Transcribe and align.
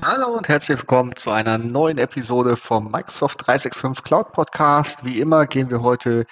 Hallo 0.00 0.28
und 0.28 0.48
herzlich 0.48 0.78
willkommen 0.78 1.16
zu 1.16 1.32
einer 1.32 1.58
neuen 1.58 1.98
Episode 1.98 2.56
vom 2.56 2.88
Microsoft 2.88 3.44
365 3.44 4.04
Cloud 4.04 4.30
Podcast. 4.30 5.04
Wie 5.04 5.18
immer 5.18 5.44
gehen 5.46 5.70
wir 5.70 5.82
heute 5.82 6.24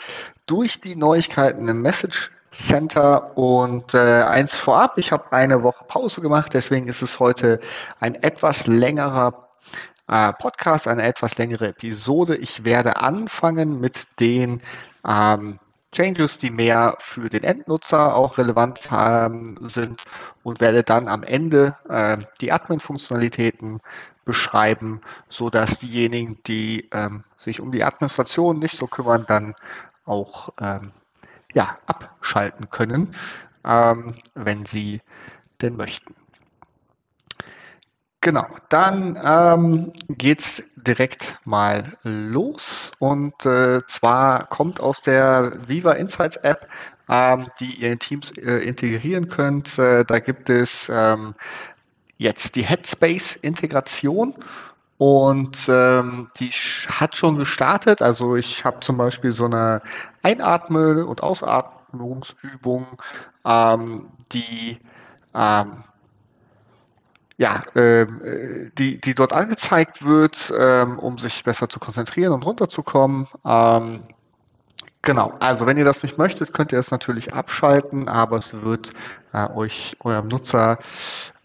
durch 0.46 0.80
die 0.80 0.94
Neuigkeiten 0.94 1.66
im 1.66 1.82
Message 1.82 2.30
Center 2.52 3.36
und 3.36 3.92
äh, 3.92 4.22
eins 4.22 4.54
vorab, 4.54 4.98
ich 4.98 5.10
habe 5.10 5.32
eine 5.32 5.64
Woche 5.64 5.84
Pause 5.88 6.20
gemacht, 6.20 6.54
deswegen 6.54 6.86
ist 6.86 7.02
es 7.02 7.18
heute 7.18 7.58
ein 7.98 8.14
etwas 8.14 8.68
längerer 8.68 9.48
äh, 10.06 10.32
Podcast, 10.34 10.86
eine 10.86 11.02
etwas 11.02 11.36
längere 11.36 11.66
Episode. 11.66 12.36
Ich 12.36 12.62
werde 12.62 12.98
anfangen 12.98 13.80
mit 13.80 14.20
den 14.20 14.62
ähm, 15.04 15.58
Changes, 15.96 16.38
die 16.38 16.50
mehr 16.50 16.96
für 17.00 17.30
den 17.30 17.42
Endnutzer 17.42 18.14
auch 18.14 18.36
relevant 18.36 18.90
ähm, 18.92 19.56
sind 19.62 20.04
und 20.42 20.60
werde 20.60 20.82
dann 20.82 21.08
am 21.08 21.22
Ende 21.22 21.74
äh, 21.88 22.18
die 22.42 22.52
Admin-Funktionalitäten 22.52 23.80
beschreiben, 24.26 25.00
so 25.30 25.48
dass 25.48 25.78
diejenigen, 25.78 26.38
die 26.46 26.90
ähm, 26.92 27.24
sich 27.38 27.60
um 27.60 27.72
die 27.72 27.82
Administration 27.82 28.58
nicht 28.58 28.76
so 28.76 28.86
kümmern, 28.86 29.24
dann 29.26 29.54
auch 30.04 30.50
ähm, 30.60 30.92
ja, 31.54 31.78
abschalten 31.86 32.68
können, 32.68 33.14
ähm, 33.64 34.16
wenn 34.34 34.66
sie 34.66 35.00
denn 35.62 35.76
möchten. 35.76 36.14
Genau, 38.26 38.44
dann 38.70 39.16
ähm, 39.24 39.92
geht's 40.08 40.60
direkt 40.74 41.38
mal 41.44 41.96
los 42.02 42.90
und 42.98 43.46
äh, 43.46 43.82
zwar 43.86 44.48
kommt 44.48 44.80
aus 44.80 45.00
der 45.00 45.68
Viva 45.68 45.92
Insights 45.92 46.36
App, 46.38 46.66
ähm, 47.08 47.46
die 47.60 47.76
ihr 47.76 47.92
in 47.92 48.00
Teams 48.00 48.32
äh, 48.32 48.66
integrieren 48.66 49.28
könnt. 49.28 49.78
Äh, 49.78 50.04
da 50.04 50.18
gibt 50.18 50.50
es 50.50 50.90
ähm, 50.92 51.36
jetzt 52.18 52.56
die 52.56 52.64
Headspace-Integration 52.64 54.34
und 54.98 55.58
ähm, 55.68 56.28
die 56.40 56.50
hat 56.88 57.14
schon 57.14 57.38
gestartet. 57.38 58.02
Also 58.02 58.34
ich 58.34 58.64
habe 58.64 58.80
zum 58.80 58.96
Beispiel 58.96 59.30
so 59.30 59.44
eine 59.44 59.82
Einatme- 60.24 61.06
und 61.06 61.22
Ausatmungsübung, 61.22 63.00
ähm, 63.44 64.08
die 64.32 64.80
ähm, 65.32 65.84
ja, 67.38 67.64
ähm, 67.74 68.20
äh, 68.24 68.70
die, 68.78 69.00
die 69.00 69.14
dort 69.14 69.32
angezeigt 69.32 70.04
wird, 70.04 70.52
ähm, 70.56 70.98
um 70.98 71.18
sich 71.18 71.44
besser 71.44 71.68
zu 71.68 71.78
konzentrieren 71.78 72.32
und 72.32 72.42
runterzukommen. 72.44 73.28
Ähm, 73.44 74.04
genau, 75.02 75.34
also 75.38 75.66
wenn 75.66 75.76
ihr 75.76 75.84
das 75.84 76.02
nicht 76.02 76.16
möchtet, 76.16 76.54
könnt 76.54 76.72
ihr 76.72 76.78
es 76.78 76.90
natürlich 76.90 77.34
abschalten, 77.34 78.08
aber 78.08 78.38
es 78.38 78.52
wird 78.54 78.90
äh, 79.32 79.48
euch, 79.50 79.96
eurem 80.00 80.28
Nutzer, 80.28 80.78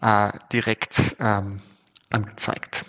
äh, 0.00 0.32
direkt 0.50 1.16
ähm, 1.20 1.60
angezeigt. 2.10 2.84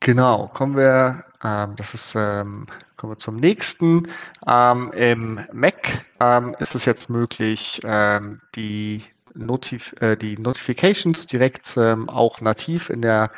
Genau, 0.00 0.48
kommen 0.48 0.76
wir, 0.76 1.24
ähm, 1.42 1.76
das 1.76 1.94
ist, 1.94 2.12
ähm, 2.14 2.66
kommen 2.96 3.14
wir 3.14 3.18
zum 3.18 3.36
nächsten. 3.36 4.08
Ähm, 4.46 4.92
Im 4.92 5.40
Mac 5.52 6.04
ähm, 6.20 6.54
ist 6.58 6.74
es 6.74 6.84
jetzt 6.84 7.08
möglich, 7.08 7.80
ähm, 7.84 8.42
die 8.54 9.02
Notif 9.36 9.94
äh, 10.00 10.16
die 10.16 10.38
Notifications 10.38 11.26
direkt 11.26 11.76
ähm, 11.76 12.08
auch 12.08 12.40
nativ 12.40 12.90
in 12.90 13.02
der 13.02 13.30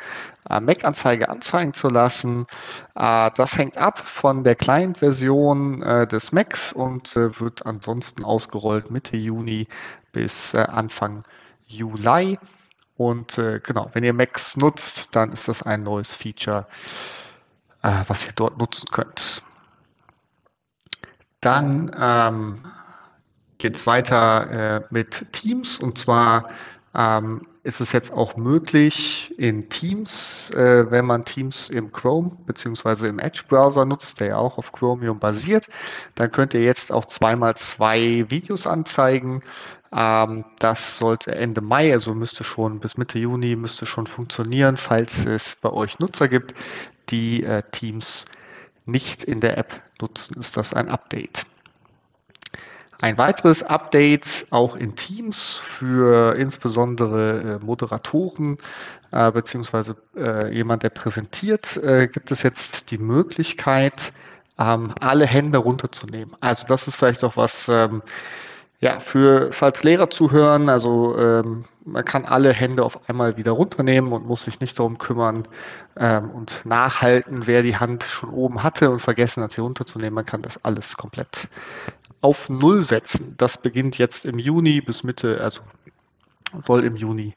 äh, 0.49 0.59
Mac-Anzeige 0.59 1.29
anzeigen 1.29 1.73
zu 1.73 1.89
lassen. 1.89 2.47
Äh, 2.95 3.31
das 3.35 3.57
hängt 3.57 3.77
ab 3.77 3.99
von 3.99 4.43
der 4.43 4.55
Client-Version 4.55 5.81
äh, 5.83 6.07
des 6.07 6.31
Macs 6.31 6.73
und 6.73 7.15
äh, 7.15 7.39
wird 7.39 7.65
ansonsten 7.65 8.23
ausgerollt 8.23 8.91
Mitte 8.91 9.17
Juni 9.17 9.67
bis 10.11 10.53
äh, 10.53 10.59
Anfang 10.59 11.23
Juli. 11.67 12.39
Und 12.97 13.35
genau, 13.63 13.89
wenn 13.93 14.03
ihr 14.03 14.11
Macs 14.11 14.57
nutzt, 14.57 15.07
dann 15.13 15.31
ist 15.31 15.47
das 15.47 15.61
ein 15.61 15.83
neues 15.83 16.13
Feature, 16.15 16.67
was 17.81 18.25
ihr 18.25 18.33
dort 18.35 18.57
nutzen 18.57 18.89
könnt. 18.91 19.41
Dann 21.39 21.95
ähm, 21.97 22.65
geht 23.59 23.75
es 23.75 23.85
weiter 23.85 24.49
äh, 24.49 24.81
mit 24.89 25.31
Teams 25.31 25.77
und 25.77 25.97
zwar 25.97 26.49
ähm, 26.95 27.45
ist 27.63 27.81
es 27.81 27.91
jetzt 27.91 28.11
auch 28.11 28.35
möglich 28.35 29.33
in 29.37 29.69
Teams, 29.69 30.49
äh, 30.51 30.89
wenn 30.89 31.05
man 31.05 31.25
Teams 31.25 31.69
im 31.69 31.91
Chrome 31.91 32.31
bzw. 32.47 33.07
im 33.07 33.19
Edge-Browser 33.19 33.85
nutzt, 33.85 34.19
der 34.19 34.27
ja 34.27 34.37
auch 34.37 34.57
auf 34.57 34.71
Chromium 34.71 35.19
basiert, 35.19 35.67
dann 36.15 36.31
könnt 36.31 36.53
ihr 36.53 36.63
jetzt 36.63 36.91
auch 36.91 37.05
zweimal 37.05 37.55
zwei 37.55 38.25
Videos 38.29 38.65
anzeigen. 38.65 39.43
Ähm, 39.91 40.45
das 40.59 40.97
sollte 40.97 41.35
Ende 41.35 41.61
Mai, 41.61 41.93
also 41.93 42.13
müsste 42.13 42.43
schon 42.43 42.79
bis 42.79 42.97
Mitte 42.97 43.19
Juni 43.19 43.55
müsste 43.55 43.85
schon 43.85 44.07
funktionieren, 44.07 44.77
falls 44.77 45.25
es 45.25 45.55
bei 45.57 45.69
euch 45.69 45.99
Nutzer 45.99 46.27
gibt, 46.27 46.55
die 47.09 47.43
äh, 47.43 47.61
Teams 47.71 48.25
nicht 48.85 49.23
in 49.23 49.41
der 49.41 49.57
App 49.57 49.81
nutzen, 50.01 50.39
ist 50.39 50.57
das 50.57 50.73
ein 50.73 50.89
Update. 50.89 51.45
Ein 53.01 53.17
weiteres 53.17 53.63
Update 53.63 54.45
auch 54.49 54.75
in 54.75 54.93
Teams 54.97 55.61
für 55.77 56.35
insbesondere 56.35 57.59
äh, 57.61 57.65
Moderatoren 57.65 58.57
äh, 59.11 59.31
beziehungsweise 59.31 59.95
äh, 60.17 60.53
jemand, 60.53 60.83
der 60.83 60.89
präsentiert, 60.89 61.77
äh, 61.77 62.09
gibt 62.09 62.29
es 62.29 62.43
jetzt 62.43 62.91
die 62.91 62.97
Möglichkeit, 62.97 64.11
ähm, 64.57 64.93
alle 64.99 65.25
Hände 65.25 65.59
runterzunehmen. 65.59 66.35
Also 66.41 66.67
das 66.67 66.89
ist 66.89 66.97
vielleicht 66.97 67.23
auch 67.23 67.37
was, 67.37 67.69
ähm, 67.69 68.03
ja, 68.81 68.99
für 68.99 69.53
falls 69.53 69.81
Lehrer 69.83 70.09
zuhören, 70.09 70.67
also 70.67 71.17
ähm, 71.17 71.63
man 71.85 72.03
kann 72.03 72.25
alle 72.25 72.51
Hände 72.51 72.83
auf 72.83 73.09
einmal 73.09 73.37
wieder 73.37 73.51
runternehmen 73.51 74.11
und 74.11 74.25
muss 74.27 74.43
sich 74.43 74.59
nicht 74.59 74.77
darum 74.77 74.97
kümmern 74.97 75.47
ähm, 75.95 76.29
und 76.31 76.65
nachhalten, 76.65 77.47
wer 77.47 77.63
die 77.63 77.77
Hand 77.77 78.03
schon 78.03 78.29
oben 78.29 78.61
hatte 78.61 78.89
und 78.89 79.01
vergessen 79.01 79.41
hat, 79.41 79.53
sie 79.53 79.61
runterzunehmen. 79.61 80.15
Man 80.15 80.25
kann 80.25 80.41
das 80.41 80.63
alles 80.65 80.97
komplett 80.97 81.47
auf 82.21 82.49
Null 82.49 82.83
setzen. 82.83 83.35
Das 83.37 83.57
beginnt 83.57 83.97
jetzt 83.97 84.25
im 84.25 84.39
Juni 84.39 84.81
bis 84.81 85.03
Mitte, 85.03 85.41
also 85.41 85.61
soll 86.57 86.83
im 86.83 86.95
Juni 86.95 87.35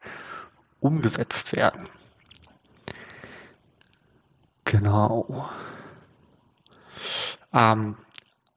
umgesetzt 0.81 1.53
werden. 1.53 1.89
Genau. 4.65 5.49
Ähm, 7.53 7.97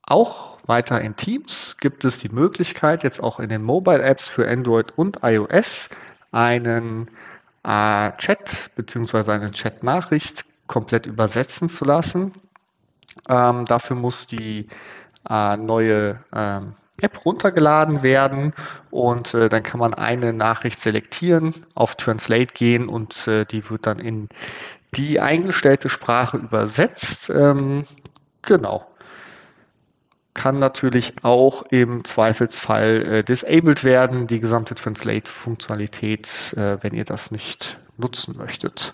auch 0.03 0.57
weiter 0.67 1.01
in 1.01 1.15
Teams 1.15 1.77
gibt 1.79 2.05
es 2.05 2.17
die 2.19 2.29
Möglichkeit, 2.29 3.03
jetzt 3.03 3.21
auch 3.21 3.39
in 3.39 3.49
den 3.49 3.63
Mobile 3.63 4.01
Apps 4.01 4.27
für 4.27 4.47
Android 4.47 4.97
und 4.97 5.19
iOS 5.23 5.89
einen 6.31 7.09
äh, 7.63 8.11
Chat 8.17 8.75
bzw. 8.75 9.31
eine 9.31 9.51
Chat-Nachricht 9.51 10.45
komplett 10.67 11.05
übersetzen 11.05 11.69
zu 11.69 11.85
lassen. 11.85 12.33
Ähm, 13.27 13.65
dafür 13.65 13.95
muss 13.95 14.27
die 14.27 14.67
äh, 15.29 15.57
neue 15.57 16.19
ähm, 16.33 16.75
App 16.97 17.25
runtergeladen 17.25 18.03
werden 18.03 18.53
und 18.89 19.33
äh, 19.33 19.49
dann 19.49 19.63
kann 19.63 19.79
man 19.79 19.93
eine 19.93 20.31
Nachricht 20.31 20.81
selektieren, 20.81 21.65
auf 21.75 21.95
Translate 21.95 22.53
gehen 22.53 22.87
und 22.87 23.27
äh, 23.27 23.45
die 23.45 23.69
wird 23.69 23.85
dann 23.85 23.99
in 23.99 24.29
die 24.95 25.19
eingestellte 25.19 25.89
Sprache 25.89 26.37
übersetzt. 26.37 27.29
Ähm, 27.29 27.85
genau. 28.41 28.87
Kann 30.33 30.59
natürlich 30.59 31.13
auch 31.23 31.63
im 31.69 32.03
Zweifelsfall 32.05 33.05
äh, 33.05 33.23
disabled 33.23 33.83
werden, 33.83 34.27
die 34.27 34.39
gesamte 34.39 34.75
Translate-Funktionalität, 34.75 36.53
äh, 36.57 36.77
wenn 36.81 36.93
ihr 36.93 37.05
das 37.05 37.31
nicht 37.31 37.79
nutzen 37.97 38.37
möchtet. 38.37 38.93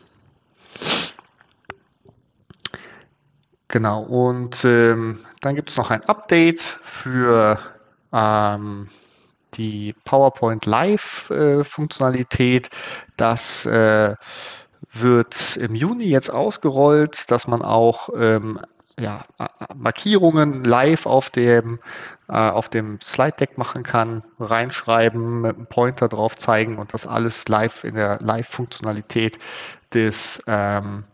Genau, 3.71 4.01
und 4.01 4.63
ähm, 4.65 5.19
dann 5.39 5.55
gibt 5.55 5.69
es 5.69 5.77
noch 5.77 5.91
ein 5.91 6.03
Update 6.03 6.59
für 7.03 7.57
ähm, 8.11 8.89
die 9.53 9.95
PowerPoint 10.03 10.65
Live-Funktionalität. 10.65 12.67
Äh, 12.67 12.69
das 13.15 13.65
äh, 13.65 14.18
wird 14.91 15.56
im 15.56 15.73
Juni 15.73 16.03
jetzt 16.03 16.29
ausgerollt, 16.29 17.31
dass 17.31 17.47
man 17.47 17.62
auch 17.62 18.09
ähm, 18.13 18.59
ja, 19.00 19.23
Markierungen 19.74 20.65
live 20.65 21.06
auf 21.06 21.29
dem, 21.29 21.79
äh, 22.27 22.33
auf 22.33 22.67
dem 22.67 23.00
Slide 23.00 23.38
Deck 23.39 23.57
machen 23.57 23.83
kann, 23.83 24.25
reinschreiben, 24.38 25.44
mit 25.44 25.56
einem 25.56 25.67
Pointer 25.67 26.09
drauf 26.09 26.35
zeigen 26.35 26.77
und 26.77 26.94
das 26.94 27.07
alles 27.07 27.47
live 27.47 27.85
in 27.85 27.95
der 27.95 28.19
Live-Funktionalität 28.19 29.39
des 29.94 30.44
ähm, 30.45 31.06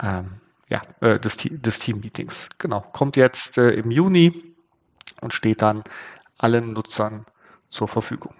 ähm, 0.00 0.42
ja, 0.68 0.82
äh, 1.00 1.18
des, 1.18 1.36
des 1.38 1.78
Team-Meetings. 1.78 2.48
Genau, 2.58 2.80
kommt 2.92 3.16
jetzt 3.16 3.56
äh, 3.56 3.70
im 3.70 3.90
Juni 3.90 4.54
und 5.20 5.32
steht 5.32 5.62
dann 5.62 5.84
allen 6.38 6.72
Nutzern 6.72 7.26
zur 7.70 7.88
Verfügung. 7.88 8.34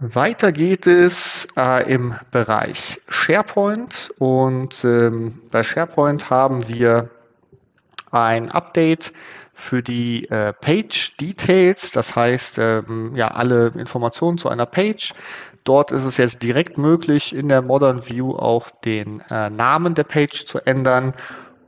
Weiter 0.00 0.52
geht 0.52 0.86
es 0.86 1.48
äh, 1.56 1.92
im 1.92 2.14
Bereich 2.30 3.00
SharePoint 3.08 4.12
und 4.18 4.84
ähm, 4.84 5.42
bei 5.50 5.64
SharePoint 5.64 6.30
haben 6.30 6.68
wir 6.68 7.10
ein 8.12 8.50
Update 8.50 9.12
für 9.58 9.82
die 9.82 10.28
äh, 10.30 10.52
Page 10.52 11.16
Details, 11.20 11.90
das 11.90 12.14
heißt 12.14 12.58
ähm, 12.58 13.14
ja 13.16 13.28
alle 13.28 13.68
Informationen 13.68 14.38
zu 14.38 14.48
einer 14.48 14.66
Page. 14.66 15.12
Dort 15.64 15.90
ist 15.90 16.04
es 16.04 16.16
jetzt 16.16 16.42
direkt 16.42 16.78
möglich, 16.78 17.34
in 17.34 17.48
der 17.48 17.60
Modern 17.60 18.08
View 18.08 18.34
auch 18.34 18.70
den 18.84 19.20
äh, 19.28 19.50
Namen 19.50 19.94
der 19.94 20.04
Page 20.04 20.46
zu 20.46 20.60
ändern 20.60 21.14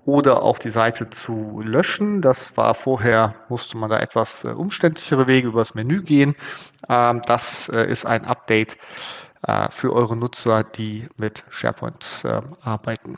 oder 0.07 0.43
auch 0.43 0.59
die 0.59 0.71
Seite 0.71 1.11
zu 1.11 1.61
löschen. 1.63 2.23
Das 2.23 2.57
war 2.57 2.75
vorher, 2.75 3.35
musste 3.49 3.77
man 3.77 3.91
da 3.91 3.99
etwas 3.99 4.45
äh, 4.45 4.49
umständlichere 4.49 5.27
Wege 5.27 5.49
übers 5.49 5.75
Menü 5.75 6.03
gehen. 6.03 6.37
Ähm, 6.89 7.23
das 7.27 7.69
äh, 7.69 7.91
ist 7.91 8.07
ein 8.07 8.25
Update 8.25 8.77
äh, 9.43 9.69
für 9.71 9.93
eure 9.93 10.17
Nutzer, 10.17 10.65
die 10.65 11.09
mit 11.17 11.45
SharePoint 11.51 12.23
ähm, 12.25 12.57
arbeiten. 12.63 13.17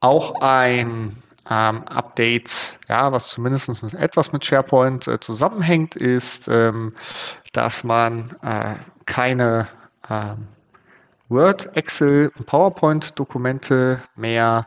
Auch 0.00 0.40
ein 0.40 1.22
ähm, 1.48 1.84
Update, 1.84 2.78
ja, 2.88 3.12
was 3.12 3.28
zumindest 3.28 3.68
etwas 3.94 4.32
mit 4.32 4.44
SharePoint 4.44 5.06
äh, 5.06 5.20
zusammenhängt, 5.20 5.96
ist, 5.96 6.48
ähm, 6.48 6.94
dass 7.52 7.84
man 7.84 8.36
äh, 8.42 8.76
keine 9.06 9.68
ähm, 10.08 10.48
Word, 11.28 11.76
Excel 11.76 12.32
und 12.36 12.46
PowerPoint-Dokumente 12.46 14.02
mehr 14.16 14.66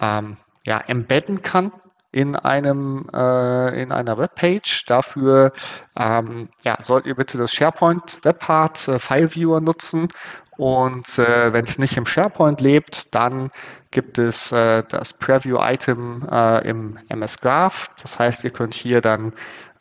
ähm, 0.00 0.36
ja, 0.64 0.78
embedden 0.78 1.42
kann 1.42 1.72
in 2.14 2.36
einem 2.36 3.08
äh, 3.12 3.82
in 3.82 3.90
einer 3.90 4.16
Webpage. 4.16 4.84
Dafür 4.86 5.52
ähm, 5.96 6.48
ja, 6.62 6.78
sollt 6.82 7.06
ihr 7.06 7.16
bitte 7.16 7.38
das 7.38 7.52
SharePoint 7.52 8.18
Webpart 8.22 8.86
äh, 8.86 9.00
File 9.00 9.34
Viewer 9.34 9.60
nutzen 9.60 10.08
und 10.56 11.18
äh, 11.18 11.52
wenn 11.52 11.64
es 11.64 11.78
nicht 11.78 11.96
im 11.96 12.06
SharePoint 12.06 12.60
lebt, 12.60 13.12
dann 13.14 13.50
gibt 13.90 14.18
es 14.18 14.52
äh, 14.52 14.82
das 14.88 15.12
Preview-Item 15.12 16.28
äh, 16.30 16.68
im 16.68 16.98
MS 17.08 17.38
Graph. 17.40 17.90
Das 18.02 18.18
heißt, 18.18 18.44
ihr 18.44 18.50
könnt 18.50 18.74
hier 18.74 19.00
dann 19.00 19.32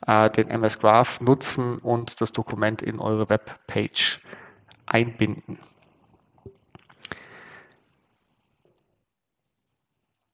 äh, 0.08 0.30
den 0.30 0.50
MS 0.50 0.80
Graph 0.80 1.22
nutzen 1.22 1.78
und 1.80 2.20
das 2.22 2.32
Dokument 2.32 2.82
in 2.82 3.00
eure 3.00 3.30
Webpage 3.30 4.20
einbinden. 4.86 5.60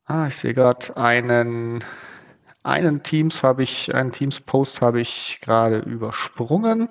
Ah, 0.06 0.28
ich 0.28 0.38
sehe 0.38 0.54
gerade 0.54 0.98
einen 0.98 1.84
einen 2.64 3.04
Teams 3.04 3.42
habe 3.42 3.64
ich, 3.64 3.94
einen 3.96 4.12
Teams-Post 4.12 4.82
habe 4.82 5.02
ich 5.02 5.40
gerade 5.42 5.80
übersprungen. 5.80 6.90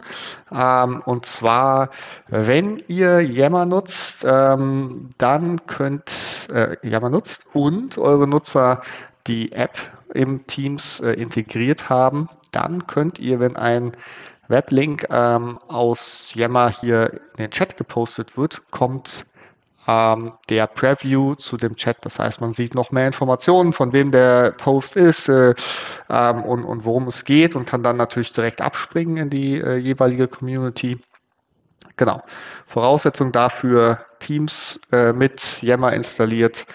Ähm, 0.51 1.03
und 1.05 1.27
zwar, 1.27 1.91
wenn 2.29 2.83
ihr 2.89 3.21
Yammer 3.21 3.67
nutzt, 3.67 4.17
ähm, 4.25 5.11
dann 5.19 5.67
könnt 5.67 6.11
äh, 6.49 6.77
Yammer 6.87 7.11
nutzt 7.11 7.41
und 7.53 7.99
eure 7.99 8.27
Nutzer 8.27 8.83
die 9.27 9.53
App 9.53 9.77
im 10.15 10.47
Teams 10.47 11.01
äh, 11.01 11.13
integriert 11.13 11.89
haben, 11.89 12.29
dann 12.51 12.87
könnt 12.87 13.19
ihr, 13.19 13.41
wenn 13.41 13.57
ein 13.57 13.93
Weblink 14.49 15.07
ähm, 15.11 15.59
aus 15.69 16.33
Yammer 16.35 16.71
hier 16.71 17.21
in 17.37 17.45
den 17.45 17.51
Chat 17.51 17.77
gepostet 17.77 18.39
wird, 18.39 18.63
kommt 18.71 19.27
ähm, 19.89 20.35
der 20.51 20.67
Preview 20.67 21.35
zu 21.35 21.57
dem 21.57 21.75
Chat. 21.75 21.97
Das 22.03 22.19
heißt, 22.19 22.41
man 22.41 22.53
sieht 22.53 22.75
noch 22.75 22.93
mehr 22.93 23.07
Informationen, 23.07 23.73
von 23.73 23.93
wem 23.93 24.13
der 24.13 24.53
Post 24.53 24.95
ist 24.95 25.29
äh, 25.29 25.55
ähm, 26.11 26.43
und, 26.45 26.65
und 26.65 26.85
worum 26.85 27.09
es 27.09 27.25
geht 27.25 27.57
und 27.57 27.67
kann 27.67 27.83
dann 27.83 27.97
natürlich 27.97 28.33
direkt 28.33 28.61
abspringen 28.61 29.17
in 29.17 29.31
die 29.31 29.55
äh, 29.59 29.77
jeweilige 29.77 30.29
Community. 30.29 30.99
Genau. 31.97 32.23
Voraussetzung 32.67 33.33
dafür 33.33 34.05
Teams 34.21 34.79
äh, 34.93 35.13
mit 35.13 35.63
Yammer 35.63 35.95
installiert 35.95 36.67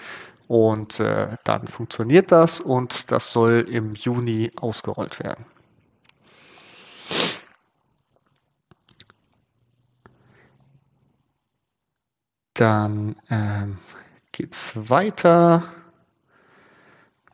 und 0.48 0.98
äh, 0.98 1.28
dann 1.44 1.68
funktioniert 1.68 2.32
das 2.32 2.60
und 2.60 3.10
das 3.10 3.32
soll 3.32 3.66
im 3.70 3.94
Juni 3.94 4.50
ausgerollt 4.56 5.20
werden. 5.20 5.46
Dann 12.54 13.16
ähm, 13.30 13.78
geht 14.32 14.52
es 14.52 14.72
weiter 14.74 15.64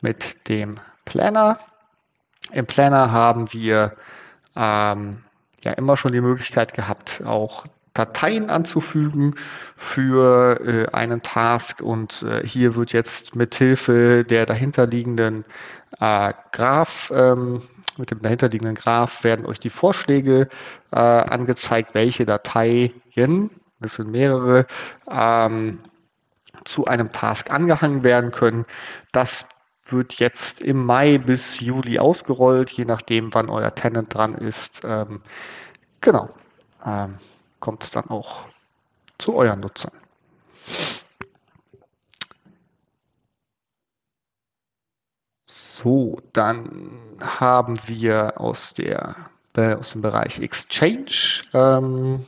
mit 0.00 0.48
dem 0.48 0.80
Planner. 1.04 1.58
Im 2.52 2.66
Planner 2.66 3.10
haben 3.12 3.52
wir 3.52 3.96
ähm, 4.56 5.22
ja 5.62 5.72
immer 5.72 5.96
schon 5.96 6.12
die 6.12 6.20
Möglichkeit 6.20 6.74
gehabt, 6.74 7.22
auch 7.24 7.66
Dateien 7.94 8.50
anzufügen 8.50 9.34
für 9.76 10.60
äh, 10.60 10.86
einen 10.92 11.22
Task 11.22 11.82
und 11.82 12.22
äh, 12.22 12.46
hier 12.46 12.76
wird 12.76 12.92
jetzt 12.92 13.34
mit 13.34 13.54
Hilfe 13.56 14.24
der 14.24 14.46
dahinterliegenden 14.46 15.44
äh, 15.98 16.32
Graph, 16.52 17.10
ähm, 17.10 17.62
mit 17.96 18.10
dem 18.10 18.22
dahinterliegenden 18.22 18.76
Graph 18.76 19.22
werden 19.24 19.44
euch 19.44 19.60
die 19.60 19.70
Vorschläge 19.70 20.48
äh, 20.92 20.96
angezeigt, 20.96 21.90
welche 21.94 22.24
Dateien 22.24 23.50
das 23.80 23.94
sind 23.94 24.10
mehrere, 24.10 24.66
ähm, 25.10 25.80
zu 26.64 26.86
einem 26.86 27.12
Task 27.12 27.50
angehangen 27.50 28.02
werden 28.02 28.32
können. 28.32 28.66
Das 29.12 29.46
wird 29.86 30.14
jetzt 30.14 30.60
im 30.60 30.84
Mai 30.84 31.18
bis 31.18 31.60
Juli 31.60 31.98
ausgerollt, 31.98 32.70
je 32.70 32.84
nachdem, 32.84 33.34
wann 33.34 33.48
euer 33.48 33.74
Tenant 33.74 34.12
dran 34.12 34.34
ist. 34.34 34.82
Ähm, 34.84 35.22
genau, 36.00 36.30
ähm, 36.84 37.18
kommt 37.60 37.84
es 37.84 37.90
dann 37.90 38.08
auch 38.08 38.44
zu 39.18 39.34
euren 39.34 39.60
Nutzern. 39.60 39.92
So, 45.44 46.20
dann 46.34 47.18
haben 47.20 47.80
wir 47.86 48.38
aus, 48.38 48.74
der, 48.74 49.16
äh, 49.54 49.74
aus 49.74 49.92
dem 49.92 50.02
Bereich 50.02 50.38
Exchange 50.38 51.42
ähm, 51.54 52.26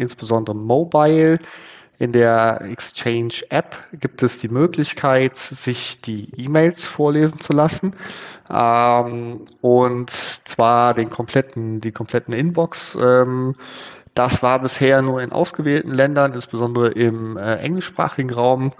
insbesondere 0.00 0.56
mobile. 0.56 1.38
In 1.98 2.12
der 2.12 2.62
Exchange 2.62 3.34
App 3.50 3.76
gibt 3.92 4.22
es 4.22 4.38
die 4.38 4.48
Möglichkeit, 4.48 5.36
sich 5.36 6.00
die 6.00 6.32
E-Mails 6.34 6.86
vorlesen 6.86 7.40
zu 7.40 7.52
lassen. 7.52 7.94
Ähm, 8.50 9.46
und 9.60 10.10
zwar 10.10 10.94
den 10.94 11.10
kompletten, 11.10 11.82
die 11.82 11.92
kompletten 11.92 12.32
Inbox. 12.32 12.96
Ähm, 12.98 13.54
das 14.14 14.42
war 14.42 14.60
bisher 14.60 15.02
nur 15.02 15.20
in 15.22 15.30
ausgewählten 15.30 15.92
Ländern, 15.92 16.32
insbesondere 16.32 16.88
im 16.88 17.36
äh, 17.36 17.56
englischsprachigen 17.56 18.32
Raum, 18.32 18.72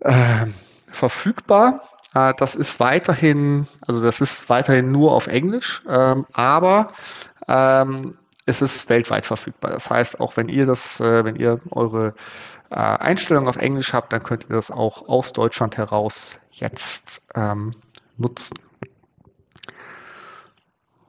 äh, 0.00 0.46
verfügbar. 0.92 1.82
Äh, 2.14 2.34
das 2.38 2.54
ist 2.54 2.80
weiterhin, 2.80 3.66
also 3.86 4.02
das 4.02 4.20
ist 4.20 4.48
weiterhin 4.48 4.90
nur 4.90 5.12
auf 5.12 5.26
Englisch, 5.26 5.82
ähm, 5.88 6.26
aber 6.32 6.92
ähm, 7.48 8.16
es 8.50 8.60
ist 8.60 8.88
weltweit 8.88 9.26
verfügbar. 9.26 9.70
Das 9.70 9.88
heißt, 9.88 10.20
auch 10.20 10.36
wenn 10.36 10.48
ihr 10.48 10.66
das, 10.66 11.00
äh, 11.00 11.24
wenn 11.24 11.36
ihr 11.36 11.60
eure 11.70 12.14
äh, 12.70 12.74
Einstellungen 12.74 13.48
auf 13.48 13.56
Englisch 13.56 13.92
habt, 13.92 14.12
dann 14.12 14.22
könnt 14.22 14.44
ihr 14.48 14.56
das 14.56 14.70
auch 14.70 15.08
aus 15.08 15.32
Deutschland 15.32 15.76
heraus 15.76 16.26
jetzt 16.52 17.22
ähm, 17.34 17.74
nutzen. 18.16 18.58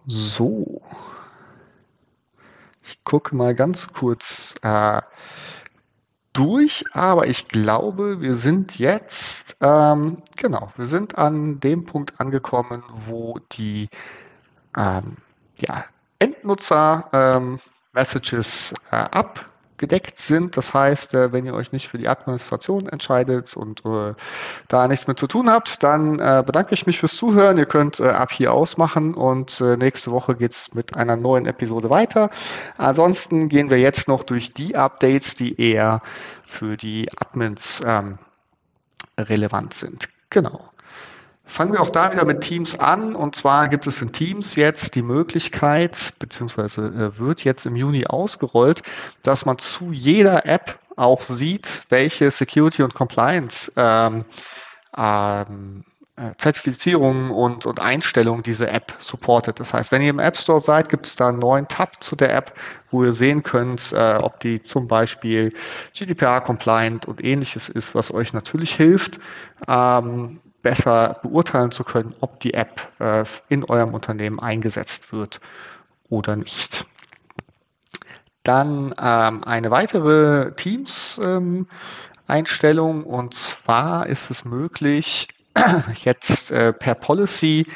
So. 0.08 0.82
Ich 2.84 3.04
gucke 3.04 3.36
mal 3.36 3.56
ganz 3.56 3.88
kurz 3.88 4.56
äh, 4.62 5.02
durch, 6.34 6.84
aber 6.94 7.28
ich 7.28 7.48
glaube, 7.48 8.22
wir 8.22 8.36
sind 8.36 8.78
jetzt, 8.78 9.56
ähm, 9.62 10.24
genau, 10.36 10.72
wir 10.78 10.88
sind 10.88 11.18
an 11.18 11.60
dem 11.60 11.86
Punkt 11.86 12.20
angekommen, 12.20 12.84
wo 13.08 13.40
die 13.54 13.90
ähm, 14.78 15.18
ja, 15.58 15.86
Endnutzer 16.22 17.10
ähm, 17.14 17.60
äh, 17.96 18.96
abgedeckt 18.96 20.20
sind. 20.20 20.56
Das 20.56 20.74
heißt, 20.74 21.14
äh, 21.16 21.34
wenn 21.34 21.46
ihr 21.46 21.54
euch 21.56 21.72
nicht 21.72 21.90
für 21.90 21.98
die 21.98 22.08
Administration 22.08 22.88
entscheidet 22.88 23.58
und 23.58 23.84
äh, 23.86 24.14
da 24.68 24.88
nichts 24.88 25.08
mit 25.08 25.18
zu 25.18 25.26
tun 25.26 25.50
habt, 25.50 25.82
dann 25.82 26.20
äh, 26.20 26.44
bedanke 26.46 26.76
ich 26.76 26.86
mich 26.86 27.00
fürs 27.00 27.16
Zuhören. 27.16 27.58
Ihr 27.58 27.66
könnt 27.66 28.00
äh, 28.00 28.10
ab 28.10 28.32
hier 28.32 28.54
ausmachen 28.54 29.16
und 29.16 29.60
nächste 29.60 30.12
Woche 30.12 30.36
geht's 30.36 30.74
mit 30.74 30.96
einer 30.96 31.16
neuen 31.18 31.48
Episode 31.48 31.90
weiter. 31.90 32.30
Ansonsten 32.78 33.50
gehen 33.50 33.70
wir 33.70 33.80
jetzt 33.80 34.08
noch 34.08 34.24
durch 34.24 34.54
die 34.54 34.76
Updates, 34.76 35.36
die 35.36 35.60
eher 35.60 36.02
für 36.46 36.78
die 36.78 37.10
Admins 37.18 37.82
ähm, 37.86 38.20
relevant 39.18 39.74
sind. 39.74 40.08
Genau. 40.30 40.71
Fangen 41.52 41.74
wir 41.74 41.82
auch 41.82 41.90
da 41.90 42.14
wieder 42.14 42.24
mit 42.24 42.40
Teams 42.40 42.80
an. 42.80 43.14
Und 43.14 43.36
zwar 43.36 43.68
gibt 43.68 43.86
es 43.86 44.02
in 44.02 44.14
Teams 44.14 44.56
jetzt 44.56 44.96
die 44.96 45.02
Möglichkeit, 45.02 46.14
beziehungsweise 46.18 46.82
äh, 46.82 47.20
wird 47.20 47.44
jetzt 47.44 47.66
im 47.66 47.76
Juni 47.76 48.06
ausgerollt, 48.08 48.82
dass 49.24 49.46
man 49.46 49.58
zu 49.58 49.92
jeder 49.92 50.46
App 50.46 50.80
auch 50.96 51.22
sieht, 51.24 51.84
welche 51.90 52.32
Security 52.32 52.84
und 52.84 52.94
Compliance 52.94 53.70
ähm, 53.76 54.24
ähm, 54.96 55.84
äh, 55.86 55.91
Zertifizierungen 56.38 57.32
und, 57.32 57.66
und 57.66 57.80
Einstellungen 57.80 58.44
diese 58.44 58.68
App 58.68 58.94
supportet. 59.00 59.60
Das 59.60 59.74
heißt, 59.74 59.92
wenn 59.92 60.02
ihr 60.02 60.12
im 60.12 60.20
App 60.20 60.38
Store 60.38 60.62
seid, 60.62 60.90
gibt 60.90 61.08
es 61.08 61.16
da 61.16 61.30
einen 61.30 61.40
neuen 61.40 61.68
Tab 61.68 62.04
zu 62.04 62.16
der 62.16 62.36
App, 62.36 62.54
wo 62.92 63.04
ihr 63.04 63.14
sehen 63.14 63.44
könnt, 63.44 63.92
äh, 63.92 64.16
ob 64.16 64.40
die 64.40 64.62
zum 64.62 64.88
Beispiel 64.88 65.54
GDPR-compliant 65.94 67.08
und 67.08 67.24
ähnliches 67.24 67.70
ist, 67.70 67.96
was 67.96 68.12
euch 68.12 68.34
natürlich 68.34 68.76
hilft, 68.76 69.20
ähm, 69.68 70.40
besser 70.62 71.20
beurteilen 71.24 71.72
zu 71.72 71.84
können, 71.84 72.14
ob 72.22 72.40
die 72.40 72.54
App 72.54 72.88
äh, 73.00 73.26
in 73.50 73.64
eurem 73.64 73.94
Unternehmen 73.94 74.40
eingesetzt 74.40 75.12
wird 75.12 75.42
oder 76.10 76.36
nicht. 76.36 76.86
Dann 78.44 78.94
ähm, 79.00 79.44
eine 79.44 79.72
weitere 79.72 80.54
Teams-Einstellung 80.56 83.02
ähm, 83.02 83.08
und 83.08 83.36
zwar 83.36 84.08
ist 84.08 84.30
es 84.30 84.46
möglich, 84.46 85.28
jetzt 86.04 86.52
äh, 86.52 86.74
per 86.74 86.96
Policy 86.96 87.68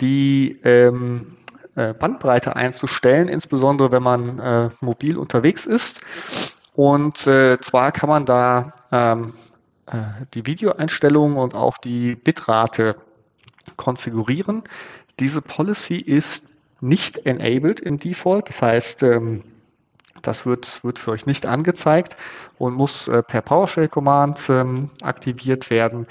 die 0.00 0.58
ähm, 0.64 1.36
äh, 1.74 1.92
Bandbreite 1.92 2.56
einzustellen, 2.56 3.28
insbesondere 3.28 3.92
wenn 3.92 4.02
man 4.02 4.38
äh, 4.38 4.70
mobil 4.80 5.16
unterwegs 5.16 5.66
ist. 5.66 6.00
Und 6.74 7.26
äh, 7.26 7.58
zwar 7.60 7.92
kann 7.92 8.08
man 8.08 8.26
da 8.26 8.72
ähm, 8.92 9.34
äh, 9.86 10.02
die 10.34 10.46
Videoeinstellungen 10.46 11.36
und 11.36 11.54
auch 11.54 11.78
die 11.78 12.14
Bitrate 12.14 12.96
konfigurieren. 13.76 14.64
Diese 15.18 15.42
Policy 15.42 15.96
ist 15.96 16.42
nicht 16.80 17.26
enabled 17.26 17.80
im 17.80 17.98
Default. 17.98 18.48
Das 18.48 18.62
heißt, 18.62 19.02
ähm, 19.02 19.44
das 20.22 20.46
wird, 20.46 20.82
wird 20.84 20.98
für 20.98 21.12
euch 21.12 21.26
nicht 21.26 21.46
angezeigt 21.46 22.16
und 22.58 22.74
muss 22.74 23.08
äh, 23.08 23.22
per 23.22 23.42
PowerShell-Command 23.42 24.48
ähm, 24.48 24.90
aktiviert 25.02 25.70
werden. 25.70 26.06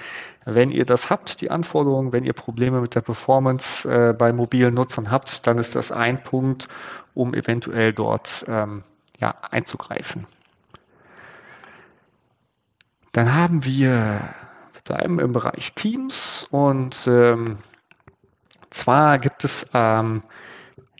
Wenn 0.46 0.72
ihr 0.72 0.86
das 0.86 1.10
habt, 1.10 1.42
die 1.42 1.52
Anforderungen, 1.52 2.12
wenn 2.12 2.24
ihr 2.24 2.34
Probleme 2.34 2.82
mit 2.82 2.96
der 2.96 3.02
Performance 3.02 3.88
äh, 3.88 4.14
bei 4.14 4.34
mobilen 4.34 4.74
Nutzern 4.74 5.12
habt, 5.12 5.46
dann 5.46 5.58
ist 5.60 5.76
das 5.76 5.92
ein 5.92 6.24
Punkt, 6.24 6.68
um 7.14 7.34
eventuell 7.34 7.94
dort 7.94 8.46
ähm, 8.48 8.84
ja, 9.20 9.36
einzugreifen. 9.50 10.28
Dann 13.12 13.34
haben 13.34 13.66
wir, 13.66 14.34
wir 14.74 14.82
bleiben 14.84 15.20
im 15.20 15.34
Bereich 15.34 15.74
Teams 15.74 16.48
und 16.52 16.98
ähm, 17.08 17.58
zwar 18.72 19.18
gibt 19.18 19.44
es 19.44 19.66
ähm, 19.74 20.24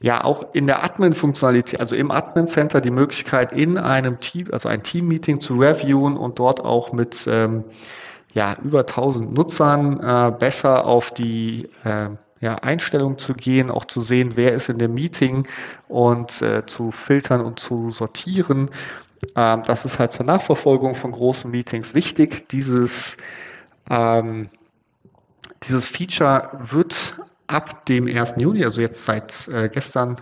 ja 0.02 0.24
auch 0.24 0.54
in 0.54 0.68
der 0.68 0.84
Admin-Funktionalität, 0.84 1.80
also 1.80 1.96
im 1.96 2.12
Admin-Center 2.12 2.82
die 2.82 2.92
Möglichkeit, 2.92 3.52
in 3.52 3.78
einem 3.78 4.20
Team, 4.20 4.48
also 4.52 4.70
ein 4.70 4.84
Team-Meeting 4.84 5.40
zu 5.40 5.58
reviewen 5.58 6.18
und 6.18 6.40
dort 6.40 6.62
auch 6.62 6.94
mit 6.94 7.26
ähm, 7.28 7.66
ja, 8.34 8.56
über 8.64 8.82
1000 8.82 9.34
Nutzern 9.34 10.00
äh, 10.00 10.32
besser 10.32 10.86
auf 10.86 11.12
die 11.12 11.70
äh, 11.84 12.10
ja, 12.42 12.56
Einstellung 12.56 13.18
zu 13.18 13.34
gehen, 13.34 13.70
auch 13.70 13.86
zu 13.86 14.02
sehen, 14.02 14.34
wer 14.36 14.54
ist 14.54 14.70
in 14.70 14.80
dem 14.80 14.94
Meeting 14.94 15.48
und 15.88 16.42
äh, 16.42 16.66
zu 16.66 16.92
filtern 16.92 17.42
und 17.42 17.60
zu 17.60 17.92
sortieren. 17.92 18.70
Ähm, 19.36 19.64
das 19.66 19.86
ist 19.86 20.00
halt 20.00 20.14
zur 20.14 20.26
Nachverfolgung 20.26 20.96
von 20.96 21.12
großen 21.12 21.50
Meetings 21.50 21.94
wichtig. 21.94 22.48
Dieses, 22.50 23.18
ähm, 23.90 24.50
dieses 25.68 25.88
Feature 25.88 26.68
wird 26.72 26.96
ab 27.50 27.86
dem 27.88 28.08
1. 28.08 28.36
Juni, 28.38 28.64
also 28.64 28.82
jetzt 28.82 29.04
seit 29.04 29.48
äh, 29.48 29.70
gestern, 29.70 30.22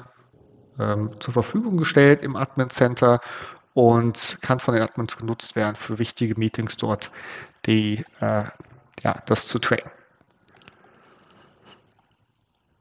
ähm, 0.79 1.12
zur 1.19 1.34
Verfügung 1.34 1.77
gestellt 1.77 2.22
im 2.22 2.36
Admin 2.36 2.69
Center 2.69 3.19
und 3.74 4.38
kann 4.41 4.60
von 4.60 4.74
den 4.74 4.84
Admins 4.84 5.17
genutzt 5.17 5.55
werden 5.55 5.75
für 5.75 6.00
wichtige 6.00 6.36
Meetings 6.38 6.77
dort, 6.77 7.12
die 7.65 8.05
äh, 8.22 8.43
ja, 9.03 9.22
das 9.25 9.48
zu 9.48 9.60
tracken. 9.60 9.91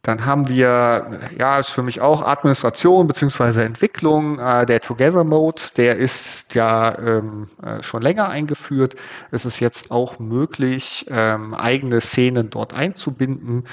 Dann 0.07 0.25
haben 0.25 0.47
wir, 0.47 1.31
ja, 1.37 1.59
ist 1.59 1.73
für 1.73 1.83
mich 1.83 2.01
auch 2.01 2.23
Administration 2.23 3.09
bzw. 3.09 3.65
Entwicklung. 3.65 4.39
Äh, 4.39 4.65
der 4.65 4.81
Together 4.81 5.25
Mode, 5.25 5.61
der 5.77 5.97
ist 5.97 6.55
ja 6.55 6.97
ähm, 6.97 7.51
äh, 7.61 7.83
schon 7.83 8.03
länger 8.03 8.29
eingeführt. 8.29 8.95
Es 9.33 9.45
ist 9.45 9.59
jetzt 9.59 9.91
auch 9.91 10.21
möglich, 10.21 11.07
ähm, 11.09 11.55
eigene 11.55 12.01
Szenen 12.01 12.51
dort 12.51 12.73
einzubinden 12.73 13.67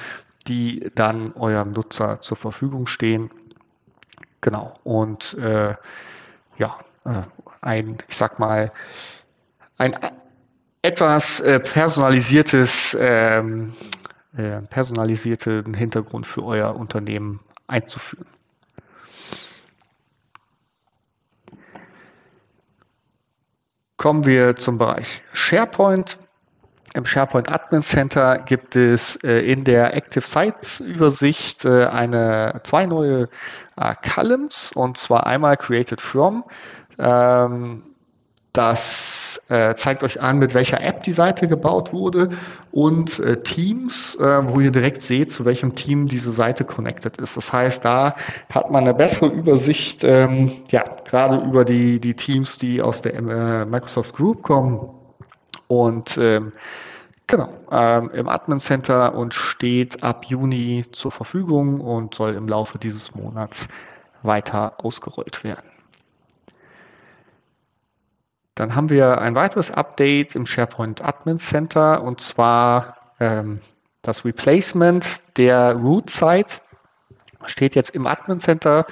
die 0.47 0.91
dann 0.95 1.33
eurem 1.33 1.71
Nutzer 1.71 2.21
zur 2.21 2.37
Verfügung 2.37 2.87
stehen. 2.87 3.31
Genau. 4.41 4.79
Und 4.83 5.35
äh, 5.35 5.75
ja, 6.57 6.77
äh, 7.05 7.23
ein, 7.61 7.97
ich 8.09 8.17
sag 8.17 8.39
mal, 8.39 8.71
ein 9.77 9.95
etwas 10.81 11.39
äh, 11.39 11.59
personalisiertes, 11.59 12.95
ähm, 12.99 13.73
äh, 14.35 14.61
personalisierten 14.61 15.73
Hintergrund 15.73 16.27
für 16.27 16.43
euer 16.43 16.75
Unternehmen 16.75 17.39
einzuführen. 17.67 18.27
Kommen 23.95 24.25
wir 24.25 24.57
zum 24.57 24.77
Bereich 24.77 25.21
SharePoint. 25.31 26.17
Im 26.95 27.07
SharePoint 27.07 27.49
Admin 27.49 27.81
Center 27.81 28.37
gibt 28.37 28.75
es 28.75 29.15
äh, 29.23 29.39
in 29.51 29.63
der 29.63 29.95
Active 29.95 30.27
Sites 30.27 30.79
Übersicht 30.79 31.65
äh, 31.65 31.85
eine, 31.87 32.61
zwei 32.63 32.85
neue 32.85 33.29
äh, 33.77 33.95
Columns 34.13 34.71
und 34.75 34.97
zwar 34.97 35.25
einmal 35.25 35.57
Created 35.57 36.01
From. 36.01 36.43
Ähm, 36.99 37.81
das 38.53 39.39
äh, 39.49 39.73
zeigt 39.75 40.03
euch 40.03 40.21
an, 40.21 40.37
mit 40.37 40.53
welcher 40.53 40.81
App 40.81 41.01
die 41.01 41.13
Seite 41.13 41.47
gebaut 41.47 41.91
wurde 41.93 42.37
und 42.71 43.17
äh, 43.17 43.41
Teams, 43.41 44.13
äh, 44.19 44.47
wo 44.47 44.59
ihr 44.59 44.69
direkt 44.69 45.01
seht, 45.01 45.33
zu 45.33 45.45
welchem 45.45 45.73
Team 45.73 46.07
diese 46.07 46.31
Seite 46.31 46.63
connected 46.63 47.17
ist. 47.17 47.35
Das 47.35 47.51
heißt, 47.51 47.83
da 47.83 48.15
hat 48.51 48.69
man 48.69 48.83
eine 48.83 48.93
bessere 48.93 49.29
Übersicht, 49.29 50.03
ähm, 50.03 50.51
ja, 50.69 50.83
gerade 51.05 51.37
über 51.43 51.65
die, 51.65 51.99
die 51.99 52.13
Teams, 52.13 52.59
die 52.59 52.83
aus 52.83 53.01
der 53.01 53.19
Microsoft 53.65 54.13
Group 54.13 54.43
kommen 54.43 54.89
und 55.67 56.17
ähm, 56.17 56.53
genau, 57.27 57.49
ähm, 57.71 58.09
im 58.11 58.27
Admin 58.27 58.59
Center 58.59 59.15
und 59.15 59.33
steht 59.33 60.03
ab 60.03 60.25
Juni 60.25 60.85
zur 60.91 61.11
Verfügung 61.11 61.81
und 61.81 62.15
soll 62.15 62.35
im 62.35 62.47
Laufe 62.47 62.77
dieses 62.77 63.13
Monats 63.15 63.67
weiter 64.21 64.73
ausgerollt 64.77 65.43
werden. 65.43 65.69
Dann 68.55 68.75
haben 68.75 68.89
wir 68.89 69.19
ein 69.19 69.35
weiteres 69.35 69.71
Update 69.71 70.35
im 70.35 70.45
SharePoint 70.45 71.03
Admin 71.03 71.39
Center 71.39 72.03
und 72.03 72.21
zwar 72.21 72.97
ähm, 73.19 73.61
das 74.03 74.23
Replacement 74.25 75.21
der 75.37 75.73
Root-Site 75.73 76.61
steht 77.45 77.75
jetzt 77.75 77.95
im 77.95 78.05
Admin 78.07 78.39
Center 78.39 78.85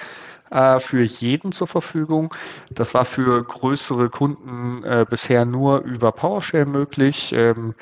äh, 0.52 0.80
für 0.80 1.02
jeden 1.04 1.52
zur 1.52 1.68
Verfügung. 1.68 2.34
Das 2.70 2.94
war 2.94 3.06
für 3.06 3.44
größere 3.44 4.10
Kunden 4.10 4.84
äh, 4.84 5.06
bisher 5.10 5.46
nur 5.46 5.80
über 5.80 6.12
PowerShell 6.12 6.66
möglich. 6.66 7.34
Ähm, 7.34 7.74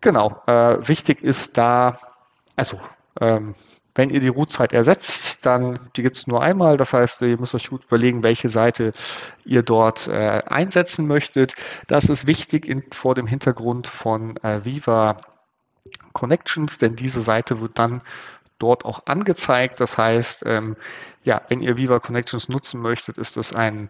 genau, 0.00 0.42
äh, 0.46 0.86
wichtig 0.86 1.22
ist 1.22 1.56
da, 1.56 1.98
also 2.56 2.78
ähm, 3.20 3.54
wenn 3.94 4.10
ihr 4.10 4.20
die 4.20 4.28
Root-Zeit 4.28 4.72
ersetzt, 4.72 5.38
dann 5.42 5.90
die 5.96 6.02
gibt 6.02 6.18
es 6.18 6.26
nur 6.28 6.40
einmal. 6.40 6.76
Das 6.76 6.92
heißt, 6.92 7.20
ihr 7.22 7.38
müsst 7.38 7.54
euch 7.54 7.68
gut 7.68 7.84
überlegen, 7.84 8.22
welche 8.22 8.48
Seite 8.48 8.92
ihr 9.44 9.62
dort 9.62 10.06
äh, 10.06 10.42
einsetzen 10.46 11.08
möchtet. 11.08 11.54
Das 11.88 12.04
ist 12.08 12.24
wichtig 12.24 12.66
in, 12.66 12.84
vor 12.92 13.16
dem 13.16 13.26
Hintergrund 13.26 13.88
von 13.88 14.36
äh, 14.38 14.64
Viva 14.64 15.16
Connections, 16.12 16.78
denn 16.78 16.94
diese 16.94 17.22
Seite 17.22 17.60
wird 17.60 17.78
dann 17.78 18.02
dort 18.58 18.84
auch 18.84 19.06
angezeigt. 19.06 19.80
Das 19.80 19.96
heißt, 19.96 20.42
ähm, 20.46 20.76
ja, 21.24 21.42
wenn 21.48 21.60
ihr 21.60 21.76
Viva 21.76 21.98
Connections 21.98 22.48
nutzen 22.48 22.80
möchtet, 22.80 23.18
ist 23.18 23.36
das 23.36 23.52
ein, 23.52 23.88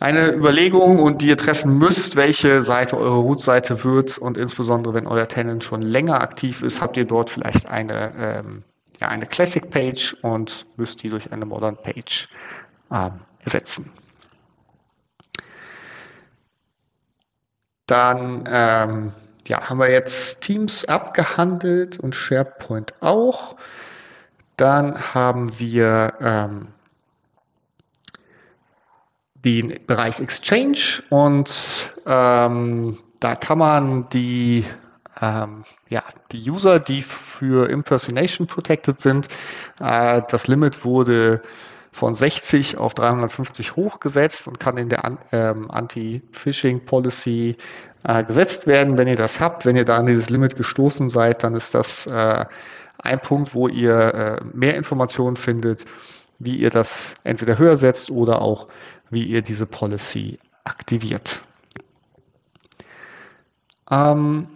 eine 0.00 0.32
Überlegung 0.32 1.00
und 1.00 1.22
die 1.22 1.26
ihr 1.26 1.38
treffen 1.38 1.76
müsst, 1.76 2.16
welche 2.16 2.62
Seite 2.62 2.96
eure 2.96 3.18
Root-Seite 3.18 3.84
wird 3.84 4.18
und 4.18 4.36
insbesondere 4.36 4.94
wenn 4.94 5.06
euer 5.06 5.28
Tenant 5.28 5.64
schon 5.64 5.82
länger 5.82 6.20
aktiv 6.20 6.62
ist, 6.62 6.80
habt 6.80 6.96
ihr 6.96 7.04
dort 7.04 7.30
vielleicht 7.30 7.66
eine, 7.66 8.12
ähm, 8.16 8.64
ja, 9.00 9.08
eine 9.08 9.26
Classic 9.26 9.68
Page 9.70 10.16
und 10.22 10.66
müsst 10.76 11.02
die 11.02 11.10
durch 11.10 11.32
eine 11.32 11.46
Modern 11.46 11.76
Page 11.76 12.28
ähm, 12.92 13.20
ersetzen. 13.44 13.90
Dann 17.86 18.44
ähm, 18.46 19.12
ja, 19.48 19.68
haben 19.68 19.78
wir 19.80 19.90
jetzt 19.90 20.42
Teams 20.42 20.84
abgehandelt 20.84 21.98
und 21.98 22.14
SharePoint 22.14 22.94
auch. 23.00 23.56
Dann 24.56 25.14
haben 25.14 25.58
wir 25.58 26.14
ähm, 26.20 26.68
den 29.34 29.80
Bereich 29.86 30.20
Exchange 30.20 31.02
und 31.08 31.50
ähm, 32.04 32.98
da 33.20 33.36
kann 33.36 33.58
man 33.58 34.08
die, 34.10 34.66
ähm, 35.20 35.64
ja, 35.88 36.04
die 36.30 36.50
User, 36.50 36.78
die 36.78 37.02
für 37.02 37.70
Impersonation 37.70 38.46
protected 38.46 39.00
sind, 39.00 39.28
äh, 39.80 40.22
das 40.28 40.46
Limit 40.46 40.84
wurde 40.84 41.42
von 41.92 42.12
60 42.12 42.76
auf 42.76 42.94
350 42.94 43.76
hochgesetzt 43.76 44.46
und 44.46 44.60
kann 44.60 44.76
in 44.76 44.88
der 44.88 45.18
ähm, 45.32 45.70
Anti-Phishing-Policy 45.70 47.56
äh, 48.04 48.24
gesetzt 48.24 48.66
werden. 48.66 48.96
Wenn 48.96 49.08
ihr 49.08 49.16
das 49.16 49.40
habt, 49.40 49.66
wenn 49.66 49.76
ihr 49.76 49.84
da 49.84 49.96
an 49.96 50.06
dieses 50.06 50.30
Limit 50.30 50.56
gestoßen 50.56 51.10
seid, 51.10 51.42
dann 51.42 51.54
ist 51.54 51.74
das 51.74 52.06
äh, 52.06 52.44
ein 52.98 53.20
Punkt, 53.20 53.54
wo 53.54 53.68
ihr 53.68 53.98
äh, 54.14 54.44
mehr 54.52 54.76
Informationen 54.76 55.36
findet, 55.36 55.84
wie 56.38 56.56
ihr 56.56 56.70
das 56.70 57.14
entweder 57.24 57.58
höher 57.58 57.76
setzt 57.76 58.10
oder 58.10 58.42
auch 58.42 58.68
wie 59.10 59.24
ihr 59.24 59.42
diese 59.42 59.66
Policy 59.66 60.38
aktiviert. 60.64 61.42
Ähm, 63.90 64.48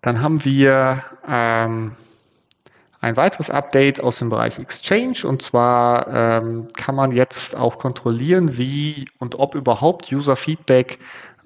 dann 0.00 0.22
haben 0.22 0.44
wir 0.44 1.04
ähm, 1.26 1.96
ein 3.00 3.16
weiteres 3.16 3.48
Update 3.50 4.00
aus 4.02 4.18
dem 4.18 4.28
Bereich 4.28 4.58
Exchange 4.58 5.18
und 5.24 5.42
zwar 5.42 6.08
ähm, 6.08 6.68
kann 6.76 6.94
man 6.94 7.12
jetzt 7.12 7.54
auch 7.54 7.78
kontrollieren, 7.78 8.56
wie 8.58 9.08
und 9.18 9.38
ob 9.38 9.54
überhaupt 9.54 10.12
User 10.12 10.36
Feedback 10.36 10.98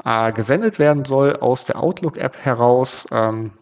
äh, 0.05 0.33
gesendet 0.33 0.79
werden 0.79 1.05
soll 1.05 1.37
aus 1.37 1.65
der 1.65 1.79
Outlook-App 1.79 2.37
heraus. 2.37 3.07
Ähm, 3.11 3.53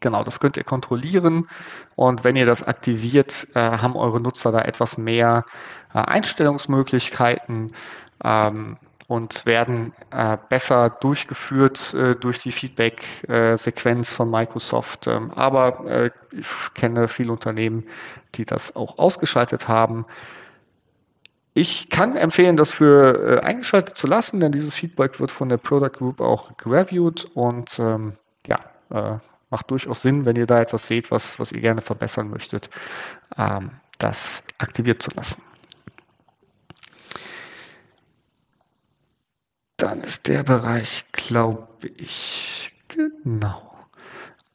genau, 0.00 0.24
das 0.24 0.40
könnt 0.40 0.56
ihr 0.56 0.64
kontrollieren 0.64 1.48
und 1.94 2.24
wenn 2.24 2.34
ihr 2.34 2.46
das 2.46 2.62
aktiviert, 2.62 3.46
äh, 3.54 3.60
haben 3.60 3.96
eure 3.96 4.20
Nutzer 4.20 4.50
da 4.50 4.60
etwas 4.62 4.98
mehr 4.98 5.44
äh, 5.94 5.98
Einstellungsmöglichkeiten. 5.98 7.72
Ähm, 8.24 8.78
und 9.08 9.46
werden 9.46 9.92
äh, 10.10 10.36
besser 10.48 10.90
durchgeführt 10.90 11.94
äh, 11.94 12.16
durch 12.16 12.40
die 12.40 12.52
Feedback-Sequenz 12.52 14.14
von 14.14 14.30
Microsoft. 14.30 15.06
Ähm, 15.06 15.30
aber 15.30 15.84
äh, 15.86 16.10
ich 16.32 16.46
kenne 16.74 17.08
viele 17.08 17.32
Unternehmen, 17.32 17.84
die 18.34 18.44
das 18.44 18.74
auch 18.74 18.98
ausgeschaltet 18.98 19.68
haben. 19.68 20.06
Ich 21.54 21.88
kann 21.88 22.16
empfehlen, 22.16 22.56
das 22.56 22.72
für 22.72 23.38
äh, 23.38 23.40
eingeschaltet 23.40 23.96
zu 23.96 24.06
lassen, 24.06 24.40
denn 24.40 24.52
dieses 24.52 24.74
Feedback 24.74 25.20
wird 25.20 25.30
von 25.30 25.48
der 25.48 25.56
Product 25.56 25.96
Group 25.96 26.20
auch 26.20 26.50
reviewed 26.66 27.24
und 27.34 27.78
ähm, 27.78 28.14
ja, 28.46 28.60
äh, 28.90 29.18
macht 29.50 29.70
durchaus 29.70 30.02
Sinn, 30.02 30.24
wenn 30.24 30.36
ihr 30.36 30.46
da 30.46 30.60
etwas 30.60 30.86
seht, 30.86 31.10
was, 31.10 31.38
was 31.38 31.52
ihr 31.52 31.60
gerne 31.60 31.80
verbessern 31.80 32.28
möchtet, 32.28 32.68
ähm, 33.38 33.70
das 33.98 34.42
aktiviert 34.58 35.02
zu 35.02 35.10
lassen. 35.12 35.40
Dann 39.76 40.02
ist 40.02 40.26
der 40.26 40.42
Bereich, 40.42 41.04
glaube 41.12 41.66
ich, 41.96 42.72
genau. 42.88 43.62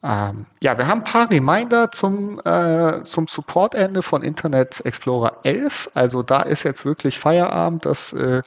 Ähm, 0.04 0.48
ja, 0.60 0.75
wir 0.80 0.88
haben 0.88 1.01
ein 1.01 1.04
paar 1.04 1.30
Reminder 1.30 1.92
zum, 1.92 2.40
äh, 2.44 3.04
zum 3.04 3.28
Support-Ende 3.28 4.01
von 4.01 4.24
Internet 4.24 4.84
Explorer 4.84 5.38
11. 5.44 5.92
Also 5.94 6.24
da 6.24 6.42
ist 6.42 6.63
jetzt 6.63 6.86
wirklich 6.86 7.20
Feierabend. 7.20 7.86
Das 7.86 8.12
äh, 8.13 8.42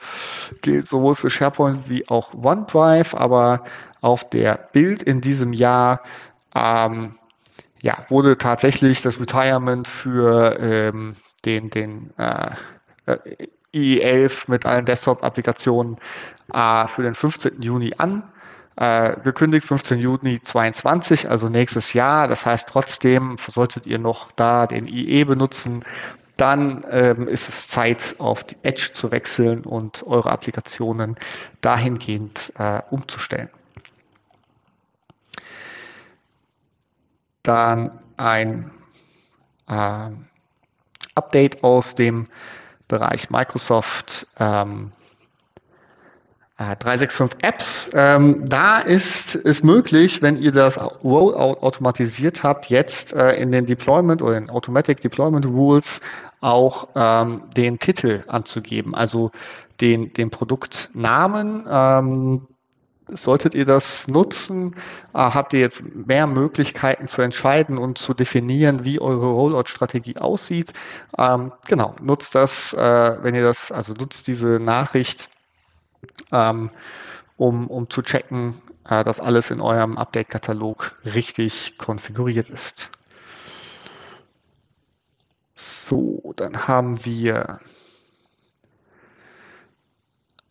gilt 0.63 0.89
sowohl 0.89 1.15
für 1.15 1.31
SharePoint 1.31 1.89
wie 1.89 2.09
auch 2.09 2.35
OneDrive. 2.35 3.15
Aber 3.15 3.65
auf 4.01 4.29
der 4.31 4.69
Bild 4.73 5.01
in 5.03 5.21
diesem 5.21 5.53
Jahr 5.53 6.01
ähm, 6.57 7.15
ja, 7.83 8.05
wurde 8.09 8.37
tatsächlich 8.37 9.03
das 9.03 9.21
Retirement 9.21 9.87
für 9.87 10.59
ähm, 10.59 11.15
den, 11.45 11.71
den 11.71 12.11
äh, 12.19 12.51
äh 13.07 13.47
IE11 13.75 14.45
mit 14.47 14.65
allen 14.65 14.87
Desktop-Applikationen 14.87 15.99
äh, 16.53 16.87
für 16.89 17.03
den 17.03 17.15
15. 17.15 17.61
Juni 17.61 17.95
an 17.99 18.23
äh, 18.77 19.17
gekündigt, 19.21 19.67
15 19.67 19.99
Juni 19.99 20.41
22, 20.41 21.29
also 21.29 21.49
nächstes 21.49 21.93
Jahr. 21.93 22.29
Das 22.29 22.45
heißt, 22.47 22.69
trotzdem 22.69 23.37
solltet 23.49 23.87
ihr 23.87 23.99
noch 23.99 24.33
da 24.33 24.67
den 24.67 24.87
IE 24.87 25.25
benutzen. 25.25 25.85
Dann 26.37 26.85
ähm, 26.91 27.29
ist 27.29 27.49
es 27.49 27.69
Zeit, 27.69 28.17
auf 28.19 28.43
die 28.43 28.57
Edge 28.63 28.91
zu 28.93 29.13
wechseln 29.13 29.65
und 29.65 30.03
eure 30.05 30.33
Applikationen 30.33 31.17
dahingehend 31.61 32.53
äh, 32.59 32.83
umzustellen. 32.91 33.51
Dann 37.45 38.01
ein 38.17 38.73
äh, 39.69 40.11
Update 41.15 41.63
aus 41.63 41.95
dem 41.95 42.27
Bereich 42.89 43.31
Microsoft 43.31 44.27
ähm, 44.39 44.93
365 46.57 47.43
äh, 47.43 47.47
Apps. 47.47 47.91
Ähm, 47.93 48.49
da 48.49 48.79
ist 48.79 49.35
es 49.35 49.63
möglich, 49.63 50.23
wenn 50.23 50.37
ihr 50.37 50.53
das 50.53 50.79
Rollout 50.79 51.59
automatisiert 51.61 52.43
habt, 52.43 52.67
jetzt 52.67 53.13
äh, 53.13 53.33
in 53.33 53.51
den 53.51 53.67
Deployment 53.67 54.23
oder 54.23 54.37
in 54.37 54.51
Automatic 54.51 55.01
Deployment 55.01 55.47
Rules 55.47 56.01
auch 56.41 56.89
ähm, 56.95 57.43
den 57.57 57.79
Titel 57.79 58.25
anzugeben, 58.29 58.95
also 58.95 59.33
den, 59.81 60.13
den 60.13 60.31
Produktnamen. 60.31 61.67
Ähm, 61.69 62.47
solltet 63.09 63.55
ihr 63.55 63.65
das 63.65 64.09
nutzen, 64.09 64.77
äh, 65.13 65.19
habt 65.19 65.53
ihr 65.53 65.61
jetzt 65.61 65.83
mehr 65.83 66.27
Möglichkeiten 66.27 67.07
zu 67.07 67.23
entscheiden 67.23 67.79
und 67.79 67.99
zu 67.99 68.15
definieren, 68.15 68.85
wie 68.85 69.01
eure 69.01 69.27
Rollout-Strategie 69.27 70.17
aussieht. 70.17 70.73
Ähm, 71.19 71.53
genau, 71.67 71.95
nutzt 72.01 72.35
das, 72.35 72.73
äh, 72.73 72.79
wenn 73.23 73.35
ihr 73.35 73.43
das, 73.43 73.71
also 73.71 73.93
nutzt 73.93 74.27
diese 74.27 74.59
Nachricht 74.59 75.29
ähm, 76.33 76.71
um, 77.37 77.69
um 77.69 77.91
zu 77.91 78.03
checken, 78.03 78.61
äh, 78.89 79.05
dass 79.05 79.21
alles 79.21 79.51
in 79.51 79.61
eurem 79.61 79.99
Update-Katalog 79.99 80.97
richtig 81.05 81.79
konfiguriert 81.79 82.49
ist. 82.51 82.91
So, 85.57 86.35
dann 86.37 86.67
haben 86.67 87.05
wir 87.05 87.61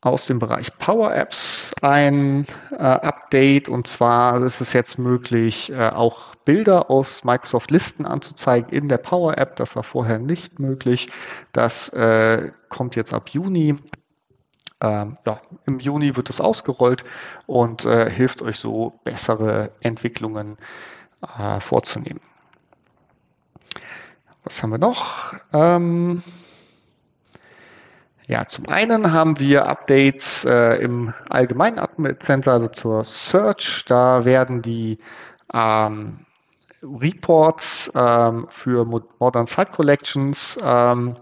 aus 0.06 0.26
dem 0.26 0.40
Bereich 0.40 0.78
Power 0.78 1.16
Apps 1.16 1.72
ein 1.82 2.46
äh, 2.72 2.76
Update 2.76 3.70
und 3.70 3.88
zwar 3.88 4.44
ist 4.44 4.62
es 4.62 4.74
jetzt 4.74 5.00
möglich, 5.00 5.72
äh, 5.72 5.90
auch 5.90 6.36
Bilder 6.46 6.90
aus 6.92 7.24
Microsoft 7.24 7.72
Listen 7.72 8.06
anzuzeigen 8.06 8.70
in 8.72 8.90
der 8.90 8.98
Power 8.98 9.38
App. 9.38 9.56
Das 9.56 9.76
war 9.76 9.84
vorher 9.84 10.20
nicht 10.20 10.60
möglich. 10.60 11.10
Das 11.54 11.90
äh, 11.90 12.52
kommt 12.70 12.96
jetzt 12.96 13.14
ab 13.14 13.30
Juni 13.30 13.78
ähm, 14.84 15.18
ja, 15.26 15.40
im 15.66 15.80
Juni 15.80 16.18
wird 16.18 16.30
es 16.30 16.42
ausgerollt 16.42 17.06
und 17.46 17.86
äh, 17.86 18.10
hilft 18.10 18.42
euch 18.42 18.58
so 18.58 19.00
bessere 19.06 19.72
Entwicklungen 19.80 20.58
äh, 21.40 21.62
vorzunehmen. 21.62 22.20
Was 24.44 24.62
haben 24.62 24.72
wir 24.72 24.78
noch? 24.78 25.34
Ähm, 25.54 26.22
ja, 28.28 28.48
zum 28.48 28.70
einen 28.70 29.12
haben 29.12 29.40
wir 29.40 29.68
Updates 29.68 30.46
äh, 30.46 30.82
im 30.82 31.14
allgemeinen 31.30 31.80
Admin 31.80 32.20
Center, 32.20 32.54
also 32.54 32.68
zur 32.70 33.06
Search. 33.06 33.84
Da 33.88 34.26
werden 34.26 34.62
die 34.62 35.00
ähm, 35.54 36.26
Reports 36.82 37.92
ähm, 37.96 38.48
für 38.50 38.86
Modern 38.86 39.48
Site 39.48 39.72
Collections 39.72 40.58
ähm, 40.62 41.18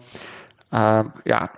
äh, 0.71 1.03
ja, 1.25 1.49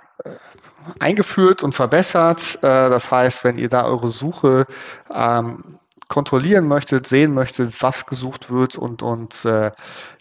eingeführt 0.99 1.63
und 1.63 1.75
verbessert. 1.75 2.55
Äh, 2.61 2.89
das 2.89 3.11
heißt, 3.11 3.43
wenn 3.43 3.57
ihr 3.57 3.69
da 3.69 3.85
eure 3.85 4.11
Suche 4.11 4.65
ähm, 5.13 5.79
kontrollieren 6.09 6.67
möchtet, 6.67 7.07
sehen 7.07 7.33
möchtet, 7.33 7.81
was 7.81 8.05
gesucht 8.05 8.51
wird 8.51 8.77
und, 8.77 9.01
und 9.01 9.45
äh, 9.45 9.71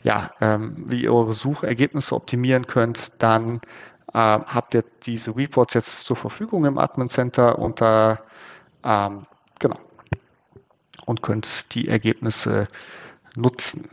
ja, 0.03 0.31
ähm, 0.41 0.85
wie 0.87 1.03
ihr 1.03 1.13
eure 1.13 1.33
Suchergebnisse 1.33 2.15
optimieren 2.15 2.67
könnt, 2.67 3.13
dann 3.19 3.61
habt 4.15 4.75
ihr 4.75 4.85
diese 5.05 5.35
Reports 5.35 5.75
jetzt 5.75 6.01
zur 6.01 6.17
Verfügung 6.17 6.65
im 6.67 6.79
Admin 6.79 7.09
Center 7.09 7.57
da 7.77 8.21
ähm, 8.85 9.27
genau 9.59 9.79
und 11.07 11.23
könnt 11.23 11.75
die 11.75 11.89
Ergebnisse 11.89 12.69
nutzen. 13.35 13.91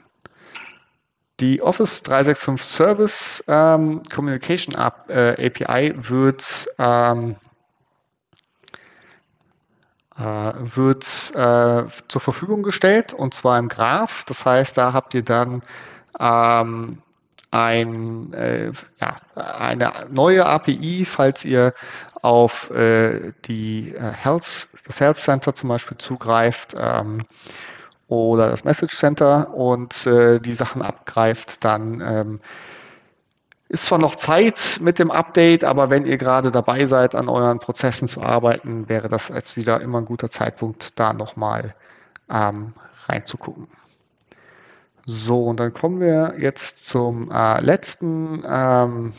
Die 1.39 1.61
Office 1.61 2.03
365 2.03 2.65
Service 2.65 3.43
ähm, 3.47 4.03
Communication 4.13 4.75
App, 4.75 5.09
äh, 5.09 5.47
API 5.47 5.95
wird, 6.09 6.67
ähm, 6.77 7.37
äh, 10.17 10.23
wird 10.23 11.05
äh, 11.33 11.89
zur 12.09 12.21
Verfügung 12.21 12.61
gestellt 12.61 13.13
und 13.13 13.33
zwar 13.33 13.57
im 13.57 13.69
Graph. 13.69 14.25
Das 14.25 14.45
heißt, 14.45 14.77
da 14.77 14.91
habt 14.91 15.13
ihr 15.13 15.23
dann 15.23 15.63
ähm, 16.19 17.01
ein, 17.51 18.33
äh, 18.33 18.71
ja, 18.99 19.17
eine 19.35 20.07
neue 20.11 20.45
API, 20.45 21.05
falls 21.05 21.45
ihr 21.45 21.73
auf 22.21 22.69
äh, 22.71 23.33
die 23.45 23.93
äh, 23.93 24.11
Health, 24.11 24.67
das 24.85 24.99
Health 24.99 25.19
Center 25.19 25.55
zum 25.55 25.69
Beispiel 25.69 25.97
zugreift. 25.97 26.75
Ähm, 26.77 27.25
oder 28.09 28.49
das 28.49 28.63
Message 28.63 28.97
Center 28.97 29.53
und 29.53 30.05
äh, 30.07 30.39
die 30.39 30.53
Sachen 30.53 30.81
abgreift, 30.81 31.63
dann 31.63 32.01
ähm, 32.01 32.39
ist 33.69 33.85
zwar 33.85 33.99
noch 33.99 34.15
Zeit 34.15 34.79
mit 34.81 34.97
dem 34.97 35.11
Update, 35.11 35.63
aber 35.63 35.91
wenn 35.91 36.07
ihr 36.07 36.17
gerade 36.17 36.51
dabei 36.51 36.85
seid, 36.87 37.13
an 37.13 37.29
euren 37.29 37.59
Prozessen 37.59 38.07
zu 38.07 38.23
arbeiten, 38.23 38.89
wäre 38.89 39.09
das 39.09 39.29
als 39.29 39.55
wieder 39.55 39.79
immer 39.79 39.99
ein 39.99 40.05
guter 40.05 40.31
Zeitpunkt, 40.31 40.97
da 40.97 41.13
nochmal 41.13 41.75
ähm, 42.31 42.73
reinzugucken. 43.05 43.67
So, 45.05 45.45
und 45.45 45.59
dann 45.59 45.73
kommen 45.73 45.99
wir 45.99 46.35
jetzt 46.39 46.85
zum 46.85 47.31
äh, 47.31 47.61
letzten 47.61 48.43
ähm, 48.47 49.13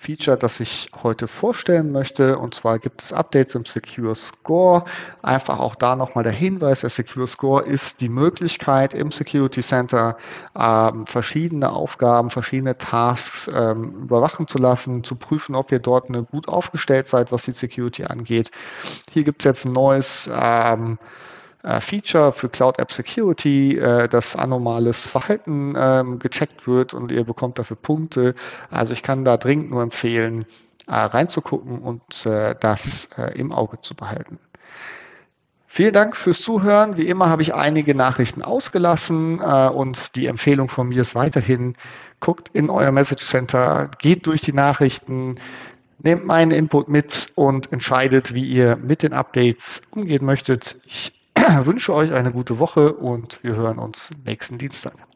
Feature, 0.00 0.38
das 0.38 0.60
ich 0.60 0.90
heute 1.02 1.28
vorstellen 1.28 1.92
möchte. 1.92 2.38
Und 2.38 2.54
zwar 2.54 2.78
gibt 2.78 3.02
es 3.02 3.12
Updates 3.12 3.54
im 3.54 3.66
Secure 3.66 4.16
Score. 4.16 4.84
Einfach 5.20 5.58
auch 5.58 5.74
da 5.74 5.94
nochmal 5.94 6.24
der 6.24 6.32
Hinweis, 6.32 6.80
der 6.80 6.88
Secure 6.88 7.26
Score 7.26 7.62
ist 7.64 8.00
die 8.00 8.08
Möglichkeit 8.08 8.94
im 8.94 9.12
Security 9.12 9.60
Center 9.60 10.16
ähm, 10.58 11.06
verschiedene 11.06 11.70
Aufgaben, 11.70 12.30
verschiedene 12.30 12.78
Tasks 12.78 13.50
ähm, 13.54 14.04
überwachen 14.04 14.48
zu 14.48 14.56
lassen, 14.56 15.04
zu 15.04 15.16
prüfen, 15.16 15.54
ob 15.54 15.70
ihr 15.70 15.80
dort 15.80 16.08
eine 16.08 16.24
gut 16.24 16.48
aufgestellt 16.48 17.08
seid, 17.08 17.30
was 17.30 17.44
die 17.44 17.52
Security 17.52 18.04
angeht. 18.04 18.50
Hier 19.10 19.24
gibt 19.24 19.42
es 19.42 19.44
jetzt 19.44 19.66
ein 19.66 19.72
neues 19.72 20.28
ähm, 20.32 20.98
äh, 21.62 21.80
Feature 21.80 22.32
für 22.32 22.48
Cloud 22.48 22.78
App 22.78 22.92
Security, 22.92 23.76
äh, 23.76 24.08
dass 24.08 24.34
anomales 24.36 25.10
Verhalten 25.10 25.74
ähm, 25.76 26.18
gecheckt 26.18 26.66
wird 26.66 26.94
und 26.94 27.10
ihr 27.10 27.24
bekommt 27.24 27.58
dafür 27.58 27.76
Punkte. 27.76 28.34
Also 28.70 28.92
ich 28.92 29.02
kann 29.02 29.24
da 29.24 29.36
dringend 29.36 29.70
nur 29.70 29.82
empfehlen, 29.82 30.46
äh, 30.86 30.94
reinzugucken 30.94 31.80
und 31.80 32.26
äh, 32.26 32.54
das 32.60 33.08
äh, 33.16 33.38
im 33.38 33.52
Auge 33.52 33.80
zu 33.80 33.94
behalten. 33.94 34.38
Vielen 35.72 35.92
Dank 35.92 36.16
fürs 36.16 36.40
Zuhören. 36.40 36.96
Wie 36.96 37.06
immer 37.06 37.28
habe 37.28 37.42
ich 37.42 37.54
einige 37.54 37.94
Nachrichten 37.94 38.42
ausgelassen 38.42 39.40
äh, 39.40 39.68
und 39.68 40.16
die 40.16 40.26
Empfehlung 40.26 40.68
von 40.68 40.88
mir 40.88 41.02
ist 41.02 41.14
weiterhin, 41.14 41.76
guckt 42.18 42.50
in 42.52 42.70
euer 42.70 42.90
Message 42.90 43.24
Center, 43.24 43.88
geht 44.00 44.26
durch 44.26 44.40
die 44.40 44.52
Nachrichten, 44.52 45.38
nehmt 45.98 46.24
meinen 46.24 46.50
Input 46.50 46.88
mit 46.88 47.30
und 47.36 47.72
entscheidet, 47.72 48.34
wie 48.34 48.44
ihr 48.44 48.76
mit 48.76 49.04
den 49.04 49.12
Updates 49.12 49.80
umgehen 49.92 50.24
möchtet. 50.24 50.76
Ich 50.86 51.12
wünsche 51.64 51.92
euch 51.94 52.12
eine 52.12 52.32
gute 52.32 52.58
Woche 52.58 52.92
und 52.94 53.42
wir 53.42 53.56
hören 53.56 53.78
uns 53.78 54.10
nächsten 54.24 54.58
Dienstag. 54.58 55.08